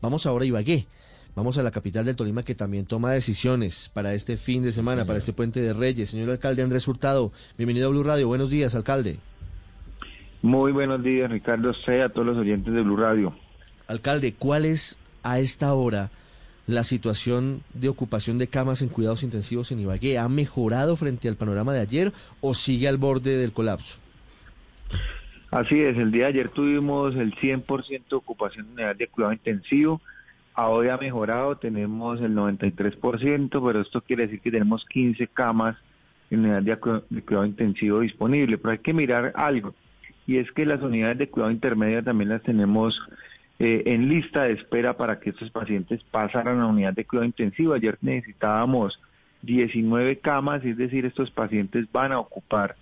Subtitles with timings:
[0.00, 0.86] Vamos ahora a Ibagué.
[1.34, 5.06] Vamos a la capital del Tolima que también toma decisiones para este fin de semana,
[5.06, 6.10] para este puente de Reyes.
[6.10, 8.28] Señor alcalde Andrés Hurtado, bienvenido a Blue Radio.
[8.28, 9.18] Buenos días, alcalde.
[10.42, 12.02] Muy buenos días, Ricardo C.
[12.02, 13.34] a todos los oyentes de Blue Radio.
[13.86, 16.10] Alcalde, ¿cuál es a esta hora
[16.66, 20.18] la situación de ocupación de camas en cuidados intensivos en Ibagué?
[20.18, 24.01] ¿Ha mejorado frente al panorama de ayer o sigue al borde del colapso?
[25.52, 29.34] Así es, el día de ayer tuvimos el 100% de ocupación de unidad de cuidado
[29.34, 30.00] intensivo.
[30.56, 35.76] Hoy ha mejorado, tenemos el 93%, pero esto quiere decir que tenemos 15 camas
[36.30, 38.56] en unidad de, cuidado intensivo disponible.
[38.56, 39.74] Pero hay que mirar algo,
[40.26, 42.98] y es que las unidades de cuidado intermedia también las tenemos
[43.58, 47.74] eh, en lista de espera para que estos pacientes pasaran a unidad de cuidado intensivo.
[47.74, 48.98] Ayer necesitábamos
[49.42, 52.74] 19 camas, es decir, estos pacientes van a ocupar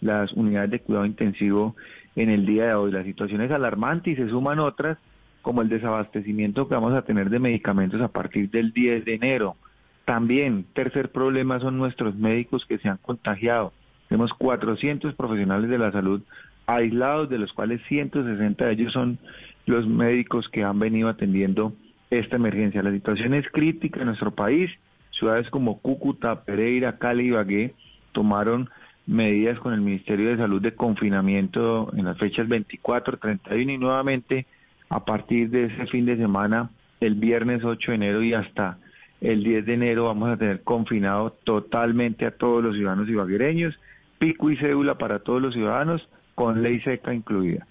[0.00, 1.76] las unidades de cuidado intensivo
[2.18, 2.90] en el día de hoy.
[2.90, 4.98] La situación es alarmante y se suman otras
[5.40, 9.56] como el desabastecimiento que vamos a tener de medicamentos a partir del 10 de enero.
[10.04, 13.72] También, tercer problema son nuestros médicos que se han contagiado.
[14.08, 16.22] Tenemos 400 profesionales de la salud
[16.66, 19.18] aislados, de los cuales 160 de ellos son
[19.66, 21.72] los médicos que han venido atendiendo
[22.10, 22.82] esta emergencia.
[22.82, 24.70] La situación es crítica en nuestro país.
[25.10, 27.74] Ciudades como Cúcuta, Pereira, Cali y Bagué
[28.12, 28.68] tomaron
[29.08, 34.46] medidas con el Ministerio de Salud de confinamiento en las fechas 24, 31 y nuevamente
[34.90, 38.78] a partir de ese fin de semana, el viernes 8 de enero y hasta
[39.20, 43.78] el 10 de enero vamos a tener confinado totalmente a todos los ciudadanos ibaguereños,
[44.18, 47.66] pico y cédula para todos los ciudadanos, con ley seca incluida.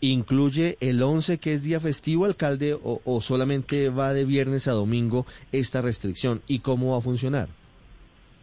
[0.00, 5.26] ¿Incluye el 11 que es día festivo, alcalde, o, solamente va de viernes a domingo
[5.52, 6.40] esta restricción?
[6.46, 7.59] ¿Y cómo va a funcionar?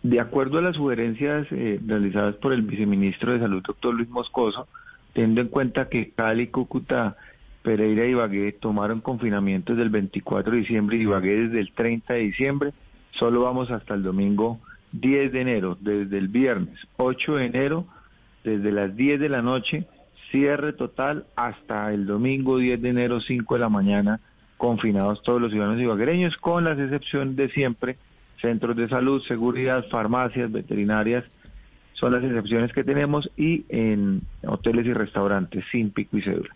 [0.04, 4.68] De acuerdo a las sugerencias eh, realizadas por el viceministro de Salud, doctor Luis Moscoso,
[5.14, 7.18] teniendo en cuenta que Cali, Cúcuta,
[7.64, 12.14] Pereira y Ibagué tomaron confinamiento desde el 24 de diciembre y Ibagué desde el 30
[12.14, 12.74] de diciembre,
[13.12, 14.60] solo vamos hasta el domingo
[14.94, 17.86] 10 de enero, desde el viernes 8 de enero,
[18.44, 19.88] desde las 10 de la noche
[20.32, 24.20] cierre total hasta el domingo 10 de enero 5 de la mañana,
[24.58, 27.98] confinados todos los ciudadanos ibaguereños, con la excepción de siempre
[28.42, 31.24] centros de salud, seguridad, farmacias, veterinarias,
[31.94, 36.56] son las excepciones que tenemos y en hoteles y restaurantes sin pico y cédula.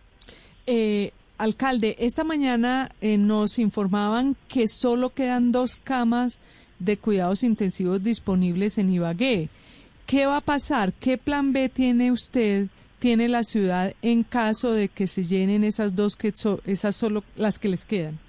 [0.67, 6.39] Eh, alcalde, esta mañana eh, nos informaban que solo quedan dos camas
[6.77, 9.49] de cuidados intensivos disponibles en Ibagué.
[10.05, 10.93] ¿Qué va a pasar?
[10.93, 12.67] ¿Qué plan B tiene usted
[12.99, 16.31] tiene la ciudad en caso de que se llenen esas dos que
[16.65, 18.19] esas solo las que les quedan?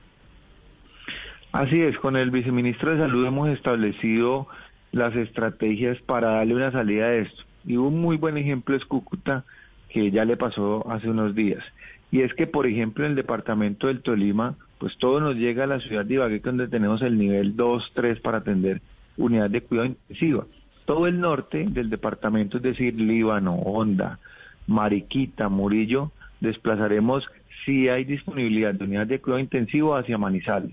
[1.53, 4.49] Así es, con el viceministro de Salud hemos establecido
[4.91, 7.43] las estrategias para darle una salida a esto.
[7.67, 9.45] Y un muy buen ejemplo es Cúcuta,
[9.91, 11.63] que ya le pasó hace unos días.
[12.11, 15.67] Y es que, por ejemplo, en el departamento del Tolima, pues todo nos llega a
[15.67, 18.81] la ciudad de Ibagué, donde tenemos el nivel 2, 3 para atender
[19.19, 20.47] unidad de cuidado intensiva.
[20.87, 24.19] Todo el norte del departamento, es decir, Líbano, Honda,
[24.67, 27.29] Mariquita, Murillo, desplazaremos
[27.67, 30.73] si hay disponibilidad de unidades de cuidado intensivo hacia Manizales,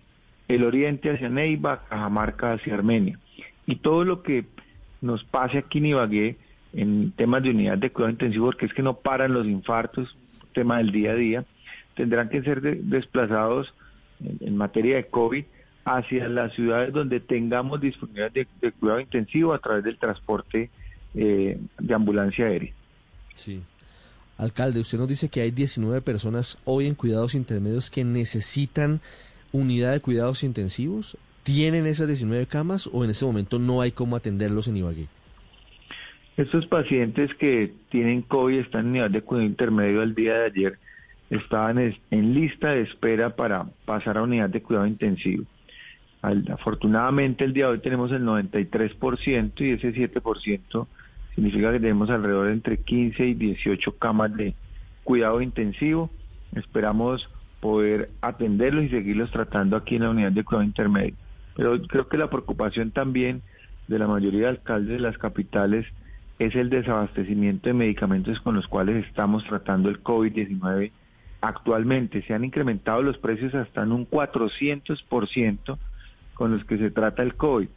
[0.49, 3.17] el oriente hacia Neiva, Cajamarca hacia Armenia.
[3.65, 4.45] Y todo lo que
[4.99, 6.37] nos pase aquí en Ibagué
[6.73, 10.17] en temas de unidad de cuidado intensivo, porque es que no paran los infartos,
[10.53, 11.45] tema del día a día,
[11.95, 13.73] tendrán que ser desplazados
[14.19, 15.45] en, materia de COVID
[15.85, 20.69] hacia las ciudades donde tengamos disponibilidad de, cuidado intensivo a través del transporte
[21.13, 22.73] eh, de ambulancia aérea.
[23.35, 23.61] Sí.
[24.37, 29.01] Alcalde, usted nos dice que hay 19 personas hoy en cuidados intermedios que necesitan
[29.51, 31.17] unidad de cuidados intensivos.
[31.43, 35.07] ¿Tienen esas 19 camas o en ese momento no hay cómo atenderlos en Ibagué?
[36.37, 40.79] Estos pacientes que tienen COVID están en unidad de cuidado intermedio al día de ayer,
[41.29, 45.45] estaban en lista de espera para pasar a unidad de cuidado intensivo.
[46.21, 50.87] afortunadamente el día de hoy tenemos el 93% y ese 7%
[51.39, 54.55] Significa que tenemos alrededor de entre 15 y 18 camas de
[55.05, 56.09] cuidado intensivo.
[56.53, 61.15] Esperamos poder atenderlos y seguirlos tratando aquí en la unidad de cuidado intermedio.
[61.55, 63.41] Pero creo que la preocupación también
[63.87, 65.85] de la mayoría de alcaldes de las capitales
[66.37, 70.91] es el desabastecimiento de medicamentos con los cuales estamos tratando el COVID-19
[71.41, 72.21] actualmente.
[72.21, 75.77] Se han incrementado los precios hasta en un 400%
[76.33, 77.67] con los que se trata el COVID.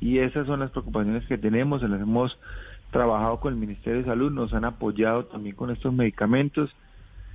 [0.00, 2.38] Y esas son las preocupaciones que tenemos, las hemos
[2.92, 6.74] trabajado con el Ministerio de Salud, nos han apoyado también con estos medicamentos,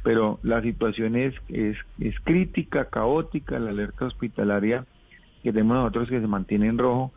[0.04, 4.86] pero la situación es, es, es crítica, caótica, la alerta hospitalaria
[5.44, 7.12] que tenemos nosotros que se mantiene en rojo,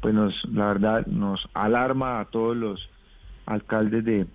[0.00, 2.88] pues nos, la verdad, nos alarma a todos los
[3.46, 4.26] alcaldes de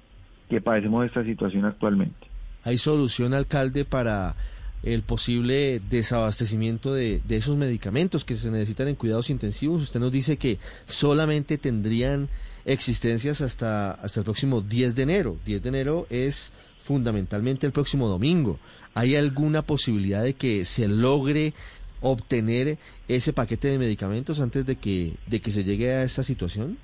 [0.49, 2.27] que padecemos esta situación actualmente.
[2.63, 4.35] ¿Hay solución, alcalde, para
[4.83, 9.81] el posible desabastecimiento de, de, esos medicamentos que se necesitan en cuidados intensivos?
[9.81, 12.29] Usted nos dice que solamente tendrían
[12.65, 15.37] existencias hasta, hasta el próximo 10 de enero.
[15.45, 16.51] 10 de enero es
[16.85, 18.59] fundamentalmente el próximo domingo.
[18.93, 21.53] ¿Hay alguna posibilidad de que se logre
[21.99, 22.77] obtener
[23.07, 26.77] ese paquete de medicamentos antes de que, de que se llegue a esta situación?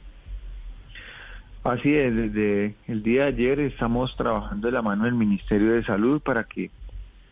[1.64, 5.86] Así es, desde el día de ayer estamos trabajando de la mano del Ministerio de
[5.86, 6.72] Salud para que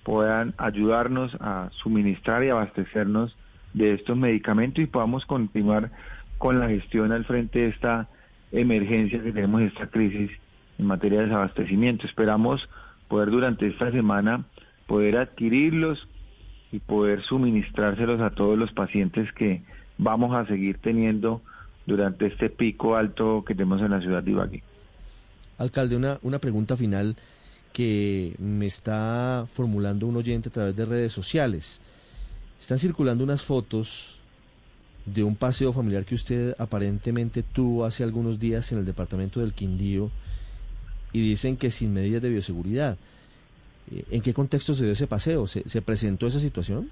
[0.04, 3.36] puedan ayudarnos a suministrar y abastecernos
[3.74, 5.92] de estos medicamentos y podamos continuar
[6.38, 8.07] con la gestión al frente de esta
[8.51, 10.30] emergencia que tenemos, esta crisis
[10.79, 12.07] en materia de desabastecimiento.
[12.07, 12.67] Esperamos
[13.07, 14.45] poder durante esta semana
[14.87, 16.07] poder adquirirlos
[16.71, 19.61] y poder suministrárselos a todos los pacientes que
[19.97, 21.41] vamos a seguir teniendo
[21.85, 24.63] durante este pico alto que tenemos en la ciudad de Ibagué.
[25.57, 27.17] Alcalde, una, una pregunta final
[27.73, 31.81] que me está formulando un oyente a través de redes sociales.
[32.59, 34.19] Están circulando unas fotos
[35.05, 39.53] de un paseo familiar que usted aparentemente tuvo hace algunos días en el departamento del
[39.53, 40.11] Quindío
[41.11, 42.97] y dicen que sin medidas de bioseguridad.
[43.91, 45.47] Eh, ¿En qué contexto se dio ese paseo?
[45.47, 46.89] ¿Se, se presentó esa situación?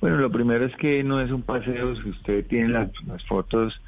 [0.00, 2.90] Bueno, lo primero es que no es un paseo, si usted tiene las,
[3.28, 3.80] fotos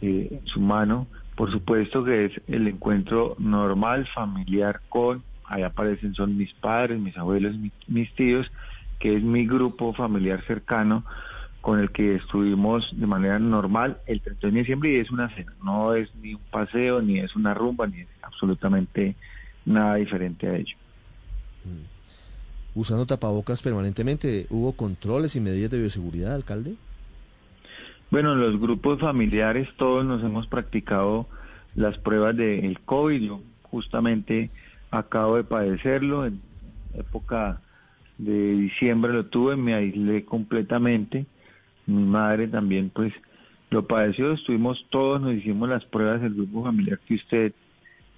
[0.00, 6.14] eh, en su mano, por supuesto que es el encuentro normal, familiar con, ahí aparecen
[6.14, 8.48] son mis padres, mis abuelos, mi, mis tíos,
[9.00, 11.04] que es mi grupo familiar cercano
[11.60, 15.52] con el que estuvimos de manera normal el 31 de diciembre y es una cena,
[15.62, 19.16] no es ni un paseo, ni es una rumba, ni es absolutamente
[19.64, 20.76] nada diferente a ello.
[21.64, 21.98] Mm
[22.78, 24.46] usando tapabocas permanentemente.
[24.50, 26.74] ¿Hubo controles y medidas de bioseguridad, alcalde?
[28.10, 31.26] Bueno, los grupos familiares todos nos hemos practicado
[31.74, 33.20] las pruebas del COVID.
[33.20, 34.50] Yo justamente
[34.90, 36.24] acabo de padecerlo.
[36.24, 36.40] En
[36.94, 37.60] época
[38.16, 41.26] de diciembre lo tuve, me aislé completamente.
[41.88, 43.12] Mi madre también pues
[43.70, 44.32] lo padeció.
[44.32, 47.52] Estuvimos todos, nos hicimos las pruebas del grupo familiar que usted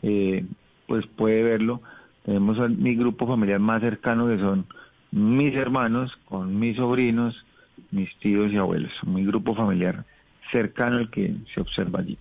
[0.03, 0.45] eh,
[0.87, 1.81] pues puede verlo
[2.25, 4.67] tenemos mi grupo familiar más cercano que son
[5.11, 7.45] mis hermanos con mis sobrinos,
[7.91, 8.93] mis tíos y abuelos.
[9.05, 10.05] Mi grupo familiar
[10.53, 12.19] cercano el que se observa allí.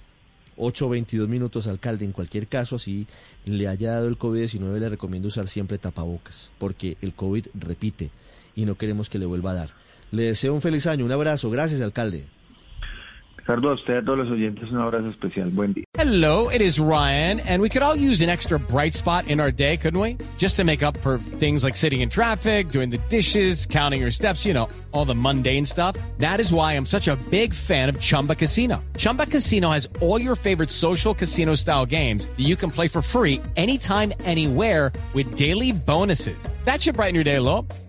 [0.58, 2.06] 8.22 minutos, alcalde.
[2.06, 3.08] En cualquier caso, así
[3.46, 8.12] le haya dado el COVID-19, le recomiendo usar siempre tapabocas, porque el COVID repite
[8.56, 9.70] y no queremos que le vuelva a dar.
[10.12, 11.50] Le deseo un feliz año, un abrazo.
[11.50, 12.26] Gracias, alcalde.
[13.50, 15.50] Ricardo, a usted a todos los oyentes un abrazo especial.
[15.50, 15.84] Buen día.
[15.98, 19.52] Hello, it is Ryan, and we could all use an extra bright spot in our
[19.52, 20.18] day, couldn't we?
[20.38, 24.12] Just to make up for things like sitting in traffic, doing the dishes, counting your
[24.12, 25.96] steps, you know, all the mundane stuff.
[26.20, 28.84] That is why I'm such a big fan of Chumba Casino.
[28.98, 33.02] Chumba Casino has all your favorite social casino style games that you can play for
[33.02, 36.38] free anytime, anywhere with daily bonuses.
[36.66, 37.66] That should brighten your day a little.